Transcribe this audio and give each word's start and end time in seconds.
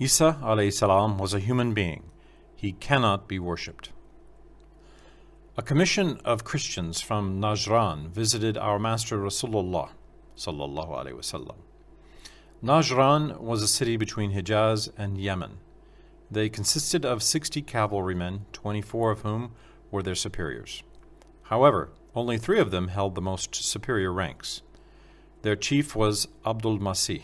Isa 0.00 0.38
salam 0.70 1.18
was 1.18 1.34
a 1.34 1.40
human 1.40 1.74
being. 1.74 2.04
He 2.54 2.70
cannot 2.70 3.26
be 3.26 3.40
worshipped. 3.40 3.90
A 5.56 5.62
commission 5.62 6.20
of 6.24 6.44
Christians 6.44 7.00
from 7.00 7.40
Najran 7.40 8.08
visited 8.10 8.56
our 8.56 8.78
master 8.78 9.18
Rasulullah 9.18 9.90
sallallahu 10.36 10.90
alaihi 10.90 11.14
wasallam. 11.14 11.56
Najran 12.62 13.40
was 13.40 13.60
a 13.60 13.66
city 13.66 13.96
between 13.96 14.32
Hijaz 14.32 14.88
and 14.96 15.18
Yemen. 15.18 15.58
They 16.30 16.48
consisted 16.48 17.04
of 17.04 17.20
60 17.20 17.62
cavalrymen, 17.62 18.46
24 18.52 19.10
of 19.10 19.22
whom 19.22 19.50
were 19.90 20.04
their 20.04 20.14
superiors. 20.14 20.84
However, 21.44 21.90
only 22.14 22.38
three 22.38 22.60
of 22.60 22.70
them 22.70 22.86
held 22.86 23.16
the 23.16 23.20
most 23.20 23.52
superior 23.56 24.12
ranks. 24.12 24.62
Their 25.42 25.56
chief 25.56 25.96
was 25.96 26.28
Abdul 26.46 26.78
Masih. 26.78 27.22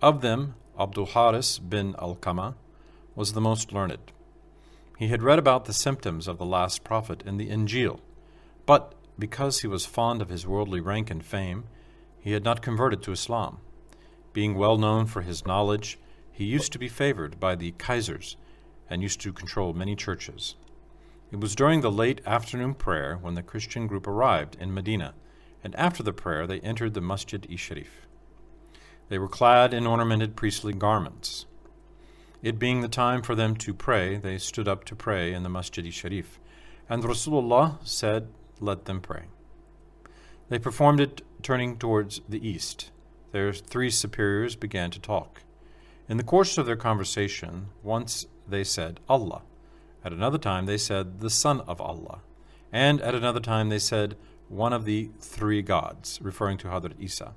Of 0.00 0.20
them, 0.20 0.54
Abdul 0.78 1.06
Haris 1.06 1.60
bin 1.60 1.94
Alqama 1.94 2.54
was 3.14 3.32
the 3.32 3.40
most 3.40 3.72
learned. 3.72 4.10
He 4.98 5.06
had 5.06 5.22
read 5.22 5.38
about 5.38 5.66
the 5.66 5.72
symptoms 5.72 6.26
of 6.26 6.38
the 6.38 6.44
last 6.44 6.82
prophet 6.82 7.22
in 7.24 7.36
the 7.36 7.48
Injil, 7.48 8.00
but 8.66 8.94
because 9.16 9.60
he 9.60 9.68
was 9.68 9.86
fond 9.86 10.20
of 10.20 10.30
his 10.30 10.48
worldly 10.48 10.80
rank 10.80 11.10
and 11.10 11.24
fame, 11.24 11.64
he 12.18 12.32
had 12.32 12.42
not 12.42 12.60
converted 12.60 13.02
to 13.02 13.12
Islam. 13.12 13.58
Being 14.32 14.56
well 14.56 14.76
known 14.76 15.06
for 15.06 15.22
his 15.22 15.46
knowledge, 15.46 15.98
he 16.32 16.44
used 16.44 16.72
to 16.72 16.78
be 16.80 16.88
favored 16.88 17.38
by 17.38 17.54
the 17.54 17.72
Kaisers 17.72 18.34
and 18.90 19.00
used 19.00 19.20
to 19.20 19.32
control 19.32 19.74
many 19.74 19.94
churches. 19.94 20.56
It 21.30 21.40
was 21.40 21.54
during 21.54 21.82
the 21.82 21.90
late 21.92 22.20
afternoon 22.26 22.74
prayer 22.74 23.16
when 23.16 23.34
the 23.34 23.42
Christian 23.44 23.86
group 23.86 24.08
arrived 24.08 24.56
in 24.58 24.74
Medina, 24.74 25.14
and 25.62 25.74
after 25.76 26.02
the 26.02 26.12
prayer 26.12 26.48
they 26.48 26.58
entered 26.60 26.94
the 26.94 27.00
Masjid 27.00 27.46
i 27.48 27.54
Sharif. 27.54 28.08
They 29.08 29.18
were 29.18 29.28
clad 29.28 29.74
in 29.74 29.86
ornamented 29.86 30.36
priestly 30.36 30.72
garments. 30.72 31.46
It 32.42 32.58
being 32.58 32.80
the 32.80 32.88
time 32.88 33.22
for 33.22 33.34
them 33.34 33.56
to 33.56 33.72
pray, 33.72 34.16
they 34.16 34.38
stood 34.38 34.68
up 34.68 34.84
to 34.84 34.96
pray 34.96 35.32
in 35.32 35.42
the 35.42 35.48
Masjid 35.48 35.92
Sharif, 35.92 36.38
and 36.88 37.02
Rasulullah 37.02 37.78
said, 37.82 38.28
Let 38.60 38.84
them 38.84 39.00
pray. 39.00 39.24
They 40.48 40.58
performed 40.58 41.00
it 41.00 41.22
turning 41.42 41.78
towards 41.78 42.20
the 42.28 42.46
east. 42.46 42.90
Their 43.32 43.52
three 43.52 43.90
superiors 43.90 44.56
began 44.56 44.90
to 44.90 45.00
talk. 45.00 45.42
In 46.08 46.18
the 46.18 46.22
course 46.22 46.58
of 46.58 46.66
their 46.66 46.76
conversation, 46.76 47.68
once 47.82 48.26
they 48.46 48.62
said, 48.62 49.00
Allah. 49.08 49.42
At 50.04 50.12
another 50.12 50.38
time, 50.38 50.66
they 50.66 50.76
said, 50.76 51.20
the 51.20 51.30
Son 51.30 51.60
of 51.62 51.80
Allah. 51.80 52.20
And 52.70 53.00
at 53.00 53.14
another 53.14 53.40
time, 53.40 53.70
they 53.70 53.78
said, 53.78 54.16
one 54.48 54.74
of 54.74 54.84
the 54.84 55.10
three 55.18 55.62
gods, 55.62 56.18
referring 56.22 56.58
to 56.58 56.68
Hadrat 56.68 57.00
Isa. 57.00 57.34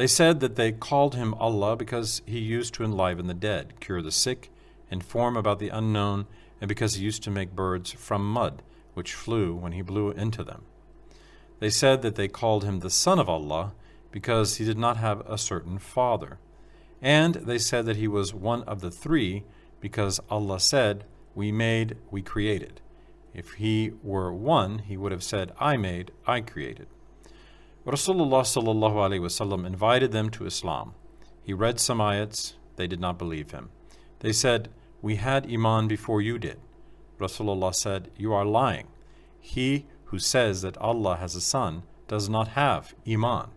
They 0.00 0.06
said 0.06 0.40
that 0.40 0.56
they 0.56 0.72
called 0.72 1.14
him 1.14 1.34
Allah 1.34 1.76
because 1.76 2.22
he 2.24 2.38
used 2.38 2.72
to 2.72 2.84
enliven 2.84 3.26
the 3.26 3.34
dead, 3.34 3.74
cure 3.80 4.00
the 4.00 4.10
sick, 4.10 4.50
inform 4.90 5.36
about 5.36 5.58
the 5.58 5.68
unknown, 5.68 6.26
and 6.58 6.70
because 6.70 6.94
he 6.94 7.04
used 7.04 7.22
to 7.24 7.30
make 7.30 7.54
birds 7.54 7.92
from 7.92 8.24
mud, 8.24 8.62
which 8.94 9.12
flew 9.12 9.54
when 9.54 9.72
he 9.72 9.82
blew 9.82 10.10
into 10.10 10.42
them. 10.42 10.62
They 11.58 11.68
said 11.68 12.00
that 12.00 12.14
they 12.14 12.28
called 12.28 12.64
him 12.64 12.78
the 12.78 12.88
Son 12.88 13.18
of 13.18 13.28
Allah 13.28 13.74
because 14.10 14.56
he 14.56 14.64
did 14.64 14.78
not 14.78 14.96
have 14.96 15.20
a 15.28 15.36
certain 15.36 15.78
father. 15.78 16.38
And 17.02 17.34
they 17.34 17.58
said 17.58 17.84
that 17.84 17.96
he 17.98 18.08
was 18.08 18.32
one 18.32 18.62
of 18.62 18.80
the 18.80 18.90
three 18.90 19.44
because 19.80 20.18
Allah 20.30 20.60
said, 20.60 21.04
We 21.34 21.52
made, 21.52 21.98
we 22.10 22.22
created. 22.22 22.80
If 23.34 23.52
he 23.52 23.92
were 24.02 24.32
one, 24.32 24.78
he 24.78 24.96
would 24.96 25.12
have 25.12 25.22
said, 25.22 25.52
I 25.60 25.76
made, 25.76 26.10
I 26.26 26.40
created. 26.40 26.86
Rasulullah 27.86 28.42
sallallahu 28.42 29.66
invited 29.66 30.12
them 30.12 30.30
to 30.30 30.46
Islam. 30.46 30.94
He 31.42 31.54
read 31.54 31.80
some 31.80 31.98
ayats, 31.98 32.54
they 32.76 32.86
did 32.86 33.00
not 33.00 33.18
believe 33.18 33.52
him. 33.52 33.70
They 34.20 34.32
said, 34.32 34.68
We 35.00 35.16
had 35.16 35.50
Iman 35.50 35.88
before 35.88 36.20
you 36.20 36.38
did. 36.38 36.60
Rasulullah 37.18 37.74
said, 37.74 38.10
You 38.16 38.32
are 38.34 38.44
lying. 38.44 38.88
He 39.40 39.86
who 40.06 40.18
says 40.18 40.62
that 40.62 40.76
Allah 40.78 41.16
has 41.16 41.34
a 41.34 41.40
son 41.40 41.82
does 42.06 42.28
not 42.28 42.48
have 42.48 42.94
Iman. 43.08 43.48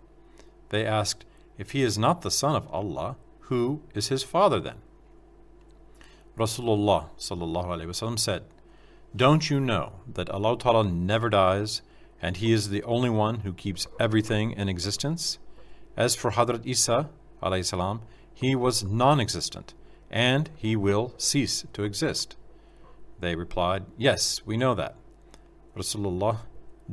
They 0.69 0.85
asked, 0.85 1.25
If 1.57 1.71
he 1.71 1.81
is 1.81 1.97
not 1.97 2.21
the 2.21 2.31
son 2.31 2.55
of 2.55 2.67
Allah, 2.71 3.17
who 3.47 3.81
is 3.93 4.07
his 4.07 4.23
father 4.23 4.59
then? 4.59 4.77
Rasulullah 6.37 7.07
said, 8.19 8.43
Don't 9.15 9.49
you 9.49 9.59
know 9.59 9.93
that 10.11 10.29
Allah 10.29 10.57
Ta'ala 10.57 10.83
never 10.85 11.29
dies 11.29 11.81
and 12.23 12.37
He 12.37 12.53
is 12.53 12.69
the 12.69 12.83
only 12.83 13.09
one 13.09 13.41
who 13.41 13.51
keeps 13.51 13.85
everything 13.99 14.53
in 14.53 14.69
existence. 14.69 15.39
As 15.97 16.15
for 16.15 16.31
Hadrat 16.31 16.65
Isa, 16.65 17.09
salam, 17.63 18.01
he 18.33 18.55
was 18.55 18.81
non 18.81 19.19
existent, 19.19 19.73
and 20.09 20.49
he 20.55 20.77
will 20.77 21.13
cease 21.17 21.65
to 21.73 21.83
exist. 21.83 22.37
They 23.19 23.35
replied, 23.35 23.85
Yes, 23.97 24.41
we 24.45 24.55
know 24.55 24.73
that. 24.73 24.95
Rasulullah, 25.75 26.37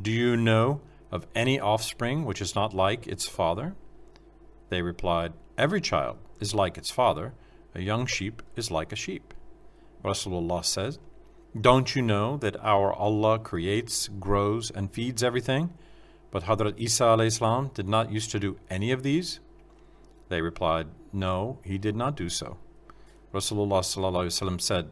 do 0.00 0.10
you 0.10 0.36
know 0.36 0.80
of 1.12 1.28
any 1.34 1.60
offspring 1.60 2.24
which 2.24 2.42
is 2.42 2.56
not 2.56 2.74
like 2.74 3.06
its 3.06 3.28
father? 3.28 3.76
They 4.69 4.82
replied, 4.82 5.32
Every 5.56 5.80
child 5.80 6.19
is 6.40 6.54
like 6.54 6.76
its 6.76 6.90
father, 6.90 7.34
a 7.72 7.80
young 7.80 8.04
sheep 8.06 8.42
is 8.56 8.70
like 8.70 8.92
a 8.92 8.96
sheep. 8.96 9.32
Rasulullah 10.04 10.64
says, 10.64 10.98
don't 11.59 11.97
you 11.97 12.03
know 12.03 12.37
that 12.37 12.56
our 12.62 12.93
Allah 12.93 13.38
creates, 13.41 14.06
grows, 14.06 14.71
and 14.71 14.93
feeds 14.93 15.22
everything? 15.22 15.71
But 16.31 16.44
Hadrat 16.44 16.78
Isa 16.78 17.16
salam 17.31 17.71
did 17.75 17.88
not 17.88 18.12
used 18.12 18.31
to 18.31 18.38
do 18.38 18.56
any 18.71 18.93
of 18.93 19.03
these? 19.03 19.41
They 20.28 20.41
replied, 20.43 20.87
No, 21.12 21.59
he 21.65 21.77
did 21.77 21.97
not 21.97 22.16
do 22.16 22.28
so. 22.28 22.59
Rasulullah 23.34 24.61
said, 24.61 24.91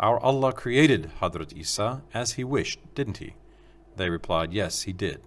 Our 0.00 0.18
Allah 0.18 0.52
created 0.52 1.12
Hadrat 1.20 1.56
Isa 1.56 2.02
as 2.12 2.32
he 2.32 2.42
wished, 2.42 2.80
didn't 2.96 3.18
he? 3.18 3.34
They 3.94 4.10
replied, 4.10 4.52
Yes, 4.52 4.82
he 4.82 4.92
did. 4.92 5.20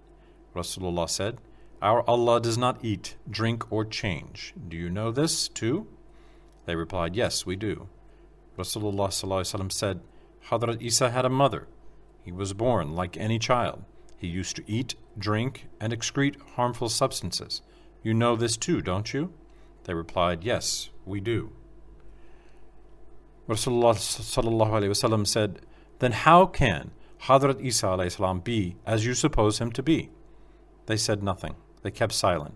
Rasulullah 0.54 1.10
said, 1.10 1.40
Our 1.82 2.02
Allah 2.10 2.42
does 2.42 2.58
not 2.58 2.84
eat, 2.84 3.16
drink, 3.30 3.72
or 3.72 3.86
change. 3.86 4.54
Do 4.68 4.76
you 4.76 4.90
know 4.90 5.12
this 5.12 5.48
too? 5.48 5.88
They 6.66 6.76
replied, 6.76 7.16
Yes, 7.16 7.46
we 7.46 7.56
do. 7.56 7.88
Rasulullah 8.58 9.72
said, 9.72 10.02
Hadrat 10.50 10.82
Isa 10.82 11.10
had 11.12 11.26
a 11.26 11.30
mother. 11.30 11.68
He 12.24 12.32
was 12.32 12.54
born 12.54 12.96
like 12.96 13.18
any 13.18 13.40
child. 13.40 13.84
He 14.18 14.28
used 14.28 14.56
to 14.56 14.64
eat, 14.68 14.96
drink, 15.18 15.68
and 15.80 15.92
excrete 15.92 16.40
harmful 16.56 16.90
substances. 16.90 17.62
You 18.04 18.14
know 18.14 18.36
this 18.36 18.58
too, 18.58 18.82
don't 18.82 19.14
you? 19.14 19.34
They 19.84 19.94
replied, 19.94 20.44
Yes, 20.44 20.90
we 21.06 21.20
do. 21.20 21.52
Rasulullah 23.48 25.28
said, 25.28 25.62
Then 26.00 26.12
how 26.14 26.46
can 26.46 26.92
Hadrat 27.24 27.62
Isa 27.62 28.40
be 28.44 28.76
as 28.86 29.06
you 29.06 29.14
suppose 29.14 29.60
him 29.60 29.72
to 29.72 29.84
be? 29.84 30.10
They 30.86 30.98
said 30.98 31.24
nothing. 31.24 31.56
They 31.82 31.92
kept 31.92 32.14
silent. 32.14 32.56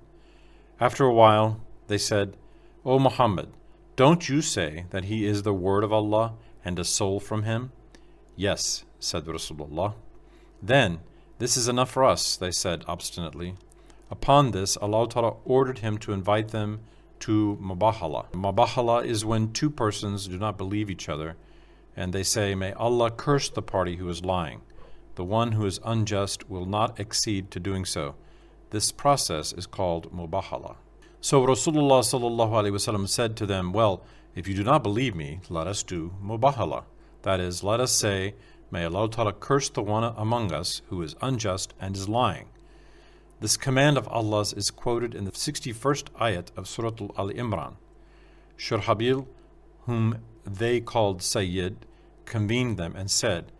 After 0.80 1.06
a 1.06 1.14
while, 1.14 1.60
they 1.88 1.98
said, 1.98 2.38
O 2.86 3.00
Muhammad, 3.00 3.50
don't 3.96 4.30
you 4.30 4.42
say 4.42 4.86
that 4.92 5.06
he 5.06 5.26
is 5.26 5.44
the 5.44 5.54
word 5.54 5.84
of 5.84 5.92
Allah 5.92 6.36
and 6.64 6.80
a 6.80 6.84
soul 6.84 7.20
from 7.20 7.44
him? 7.44 7.72
Yes, 8.40 8.86
said 9.00 9.26
Rasulullah. 9.26 9.96
Then, 10.62 11.00
this 11.40 11.58
is 11.58 11.68
enough 11.68 11.90
for 11.90 12.04
us, 12.04 12.38
they 12.38 12.52
said 12.52 12.86
obstinately. 12.88 13.56
Upon 14.12 14.52
this, 14.52 14.78
Allah 14.78 15.10
Ta'ala 15.10 15.38
ordered 15.44 15.80
him 15.80 15.98
to 15.98 16.14
invite 16.14 16.50
them 16.50 16.82
to 17.22 17.58
Mubahala. 17.60 18.32
Mubahala 18.34 19.04
is 19.04 19.26
when 19.26 19.54
two 19.54 19.72
persons 19.72 20.28
do 20.28 20.38
not 20.38 20.56
believe 20.56 20.92
each 20.92 21.10
other, 21.10 21.36
and 21.96 22.14
they 22.14 22.22
say, 22.22 22.54
May 22.54 22.74
Allah 22.74 23.10
curse 23.10 23.50
the 23.50 23.64
party 23.64 23.96
who 23.96 24.08
is 24.08 24.24
lying. 24.24 24.62
The 25.16 25.24
one 25.24 25.54
who 25.54 25.66
is 25.66 25.80
unjust 25.84 26.48
will 26.48 26.68
not 26.68 27.00
exceed 27.00 27.50
to 27.50 27.60
doing 27.60 27.86
so. 27.86 28.14
This 28.70 28.92
process 28.92 29.52
is 29.52 29.66
called 29.66 30.14
Mubahala. 30.14 30.76
So 31.22 31.44
Rasulullah 31.44 33.10
said 33.10 33.36
to 33.36 33.46
them, 33.48 33.74
Well, 33.74 34.04
if 34.36 34.48
you 34.48 34.54
do 34.54 34.64
not 34.64 34.84
believe 34.84 35.16
me, 35.16 35.40
let 35.50 35.66
us 35.66 35.82
do 35.82 36.14
Mubahala. 36.24 36.84
That 37.28 37.42
is, 37.42 37.62
let 37.62 37.82
us 37.82 37.92
say, 37.92 38.36
May 38.72 38.86
Allah 38.86 39.10
Ta'ala 39.10 39.34
curse 39.34 39.68
the 39.68 39.84
one 39.84 40.06
among 40.16 40.54
us 40.54 40.82
who 40.88 41.02
is 41.02 41.18
unjust 41.22 41.74
and 41.78 41.94
is 41.94 42.08
lying. 42.08 42.48
This 43.42 43.58
command 43.58 43.98
of 43.98 44.08
Allah's 44.08 44.54
is 44.54 44.72
quoted 44.72 45.14
in 45.14 45.26
the 45.26 45.32
61st 45.32 46.06
ayat 46.22 46.52
of 46.56 46.70
Surah 46.70 46.92
Al 47.18 47.30
Imran. 47.32 47.74
Shurhabil, 48.58 49.28
whom 49.88 50.20
they 50.46 50.80
called 50.80 51.22
Sayyid, 51.22 51.86
convened 52.24 52.78
them 52.78 52.96
and 52.96 53.12
said, 53.12 53.52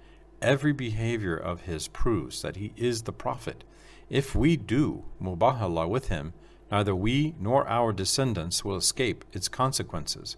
Every 0.42 0.72
behavior 0.72 1.36
of 1.36 1.64
his 1.64 1.90
proves 1.90 2.42
that 2.44 2.56
he 2.56 2.72
is 2.78 3.02
the 3.02 3.12
Prophet. 3.12 3.66
If 4.10 4.34
we 4.34 4.56
do 4.56 5.04
mubahala 5.22 5.90
with 5.90 6.08
him, 6.08 6.32
neither 6.72 6.96
we 6.96 7.36
nor 7.38 7.68
our 7.68 7.92
descendants 7.92 8.64
will 8.64 8.78
escape 8.78 9.26
its 9.34 9.50
consequences. 9.50 10.38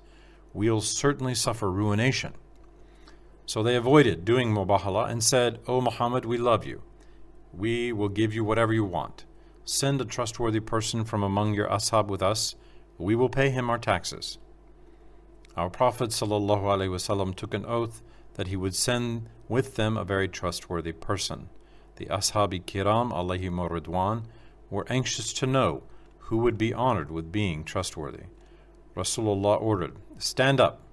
We'll 0.52 0.82
certainly 0.82 1.36
suffer 1.36 1.70
ruination. 1.70 2.34
So 3.50 3.63
they 3.63 3.75
avoided 3.75 4.25
doing 4.25 4.54
mubahala 4.54 5.10
and 5.10 5.24
said, 5.24 5.57
O 5.68 5.81
Muhammad, 5.81 6.24
we 6.24 6.38
love 6.38 6.68
you. 6.68 6.84
We 7.51 7.92
will 7.92 8.07
give 8.07 8.31
you 8.31 8.44
whatever 8.44 8.74
you 8.74 8.86
want. 8.86 9.25
Send 9.66 10.00
a 10.00 10.06
trustworthy 10.06 10.60
person 10.60 11.04
from 11.04 11.24
among 11.24 11.56
your 11.56 11.68
ashab 11.68 12.10
with 12.10 12.22
us. 12.22 12.54
We 13.00 13.16
will 13.16 13.28
pay 13.28 13.50
him 13.50 13.72
our 13.72 13.80
taxes. 13.80 14.38
Our 15.57 15.72
Prophet 15.72 16.12
ﷺ 16.12 17.36
took 17.36 17.56
an 17.56 17.66
oath 17.66 18.04
that 18.36 18.50
he 18.50 18.56
would 18.56 18.75
send 18.75 19.28
with 19.48 19.78
them 19.78 19.98
a 19.98 20.06
very 20.06 20.28
trustworthy 20.28 20.92
person. 20.92 21.50
The 21.96 22.06
Ashabi 22.06 22.63
Kiram 22.63 23.12
alayhim 23.12 23.68
ridwan 23.68 24.25
were 24.69 24.86
anxious 24.92 25.34
to 25.34 25.48
know 25.48 25.81
who 26.19 26.38
would 26.38 26.60
be 26.60 26.72
honored 26.72 27.10
with 27.10 27.31
being 27.31 27.63
trustworthy. 27.63 28.25
Rasulullah 28.96 29.60
ordered, 29.60 29.96
Stand 30.19 30.62
up, 30.62 30.84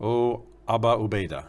O 0.00 0.44
Aba 0.66 0.96
Ubaidah. 0.96 1.48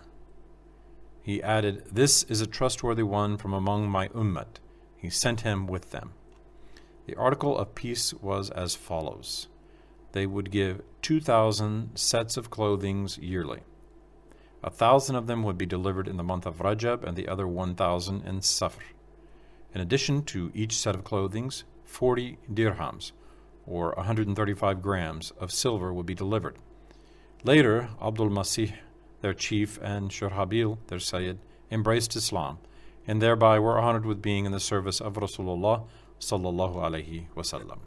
He 1.24 1.42
added, 1.42 1.86
This 1.90 2.24
is 2.24 2.42
a 2.42 2.48
trustworthy 2.48 3.04
one 3.04 3.38
from 3.38 3.54
among 3.54 3.90
my 3.90 4.10
ummat. 4.10 4.60
He 4.98 5.10
sent 5.10 5.42
him 5.42 5.68
with 5.68 5.92
them. 5.92 6.12
The 7.06 7.16
article 7.16 7.58
of 7.58 7.76
peace 7.76 8.14
was 8.14 8.50
as 8.50 8.76
follows 8.76 9.48
They 10.12 10.26
would 10.26 10.52
give 10.52 10.82
2,000 11.02 11.96
sets 11.96 12.36
of 12.36 12.50
clothing 12.50 13.08
yearly. 13.22 13.62
A 14.64 14.70
thousand 14.70 15.16
of 15.16 15.28
them 15.28 15.44
would 15.44 15.58
be 15.58 15.66
delivered 15.66 16.10
in 16.10 16.18
the 16.18 16.24
month 16.24 16.46
of 16.46 16.60
Rajab 16.60 17.06
and 17.06 17.16
the 17.16 17.30
other 17.30 17.48
1,000 17.48 18.26
in 18.26 18.40
Safr. 18.42 18.84
In 19.74 19.80
addition 19.80 20.24
to 20.26 20.52
each 20.54 20.76
set 20.76 20.94
of 20.94 21.06
clothing, 21.06 21.52
40 21.86 22.38
dirhams, 22.54 23.14
or 23.66 23.94
135 23.96 24.82
grams, 24.82 25.32
of 25.40 25.52
silver 25.52 25.94
would 25.94 26.06
be 26.06 26.16
delivered. 26.16 26.58
Later, 27.44 27.90
Abdul 28.02 28.30
Masih, 28.30 28.74
their 29.24 29.34
chief, 29.34 29.80
and 29.82 30.12
Shurhabil, 30.12 30.78
their 30.88 31.00
Sayyid, 31.00 31.40
embraced 31.72 32.16
Islam, 32.16 32.58
and 33.08 33.22
thereby 33.22 33.58
were 33.58 33.80
honored 33.80 34.06
with 34.06 34.22
being 34.22 34.46
in 34.46 34.52
the 34.52 34.60
service 34.60 35.00
of 35.00 35.14
Rasulullah 35.14 35.86
sallallahu 36.20 36.76
alaihi 36.76 37.28
wasallam. 37.34 37.80